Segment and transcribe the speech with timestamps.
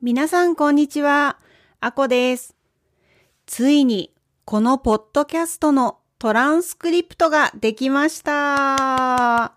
[0.00, 1.38] 皆さんこんにちは。
[1.80, 2.54] あこです。
[3.46, 9.54] ついにこのポッドキャストのトランスクリプトができました。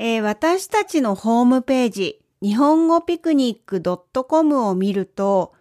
[0.00, 3.80] えー私たちのホームページ、日本語ピクニック
[4.24, 5.52] .com を見ると、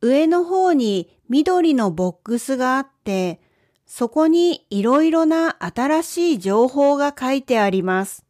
[0.00, 3.40] 上の方に緑のボックスがあって、
[3.86, 8.24] そこにいろいろな新しい情報が書いてあります。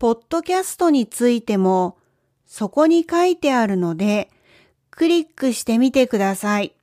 [0.00, 1.98] ポッドキャストについても、
[2.52, 4.28] そこに書いてあるので、
[4.90, 6.74] クリックしてみてください。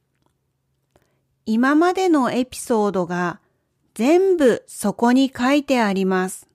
[1.45, 3.39] 今までのエピソードが
[3.93, 6.47] 全部そこに書いてあります。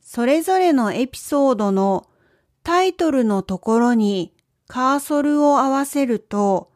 [0.00, 2.06] それぞれのエピソードの
[2.62, 4.32] タイトルのところに
[4.68, 6.70] カーソルを合わせると、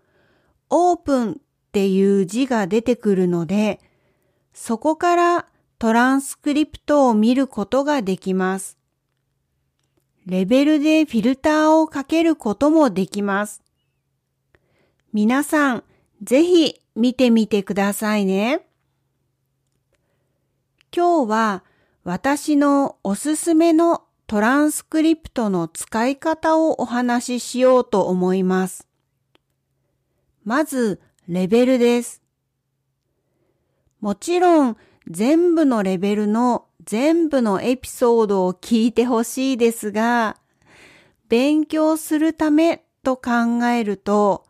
[0.70, 1.34] オープンっ
[1.70, 3.78] ていう字が出てくるので、
[4.52, 5.46] そこから
[5.78, 8.79] トランスクリプトを見ることができます。
[10.26, 13.62] レベルでフィルターをかけることもできます。
[15.12, 15.84] 皆さん、
[16.22, 18.66] ぜひ見てみてくださいね。
[20.94, 21.64] 今日は
[22.04, 28.86] 私のおすすめのトランスクリプトの使い方をお話ししようと思います。
[30.44, 32.22] まず、レベルです。
[34.00, 34.76] もちろん、
[35.08, 40.36] 全部のレベルの全部のエピソードを聞いてほしいですが、
[41.28, 44.44] 勉強するためと考えると、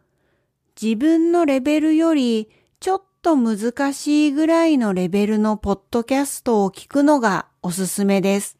[0.80, 2.48] 自分のレベルより
[2.80, 8.56] ちょっと難しいぐらいのレベルのポッドキャストを聞くのがおすすめです。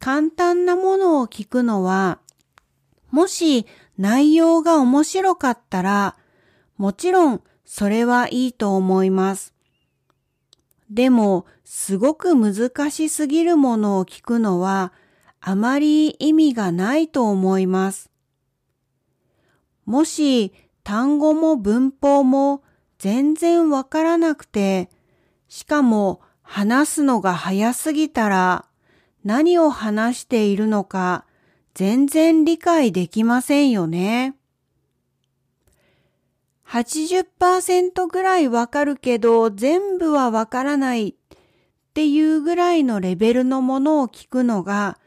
[0.00, 2.18] 簡単なものを聞くのは、
[3.12, 6.16] もし内容が面白かったら、
[6.76, 9.54] もちろんそれはいいと思います。
[10.90, 14.92] でも、すごく難しすぎるものを聞くのは、
[15.40, 18.10] あまり意味がないと思います。
[19.84, 20.52] もし、
[20.82, 22.62] 単語も文法も
[22.98, 24.88] 全然わからなくて、
[25.48, 28.64] しかも話すのが早すぎたら、
[29.24, 31.26] 何を話しているのか
[31.74, 34.37] 全然理解できませんよね。
[36.68, 41.14] 80%ぐらいわかるけど全部はわからないっ
[41.94, 44.98] ていうぐらいのレベルのものを聞くのが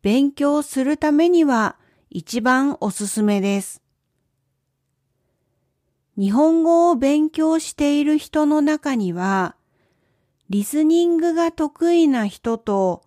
[0.00, 1.76] 勉強するためには
[2.08, 3.82] 一番おすすめです。
[6.16, 9.56] 日本語を勉強している人の中には
[10.48, 13.02] リスニングが得意な人と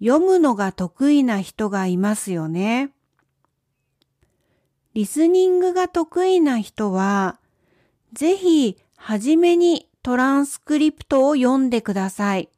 [0.00, 2.90] 読むのが得意な人がいますよね。
[4.98, 7.38] リスニングが得意な人は、
[8.14, 12.48] ぜひはじめにトランスクリプトを読んでください。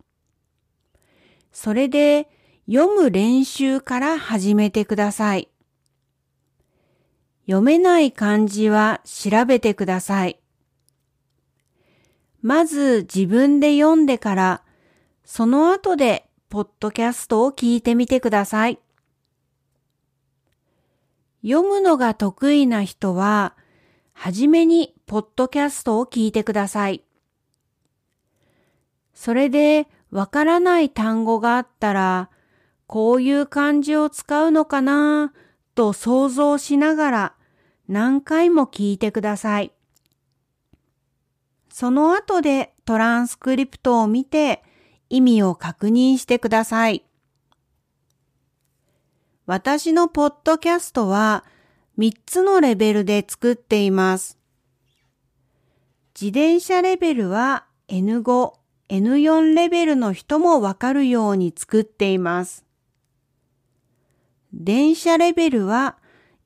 [1.52, 2.30] それで
[2.66, 5.50] 読む練習から始めてください。
[7.44, 10.40] 読めない漢字は調べてください。
[12.40, 14.62] まず自分で読んでから、
[15.26, 18.78] その後でポッドキャストを聞いてみてください。
[21.42, 23.56] 読むのが得意な人は、
[24.12, 27.02] はじめにポッドキャストを聞いてください。
[29.14, 32.30] それでわからない単語があったら、
[32.86, 35.32] こういう漢字を使うのかな
[35.74, 37.34] と想像しながら
[37.88, 39.72] 何回も聞いてください。
[41.70, 44.62] その後でトランスクリプトを見て
[45.08, 47.04] 意味を確認してください。
[49.50, 51.44] 私のポッドキャストは
[51.98, 54.38] 3つのレベルで作っています。
[56.14, 58.52] 自転車レベルは N5、
[58.90, 62.64] N4 レベルの人もわかるように作っています。
[64.52, 65.96] 電車レベルは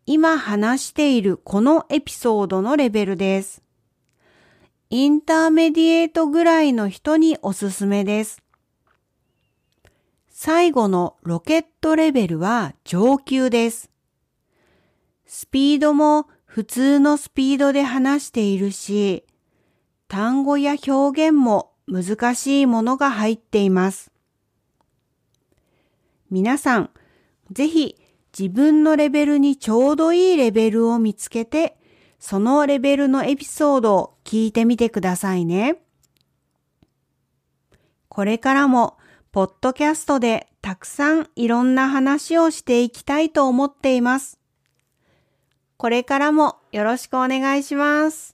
[0.06, 3.62] 今話しているこのエピソードのレベルです。
[4.88, 8.43] インターメディエートぐらいの人におすすめです。
[10.36, 13.88] 最後のロケットレベルは上級です。
[15.26, 19.24] スピードも普通のスピードで話しているし、
[20.08, 24.10] 単語や表現も難しいものが入っています。
[26.30, 26.90] 皆さん、
[27.52, 27.96] ぜひ
[28.36, 31.76] 自分のレベルにちょうどいいレベルを見つけて、
[32.18, 35.76] そのレベルのエピソードを聞いてみてくださいね。
[38.08, 38.98] これからも、
[39.34, 44.38] ポッドキャストでたくさんいろんな話をしていきたいと思っています。
[45.76, 48.33] これからもよろしくお願いします。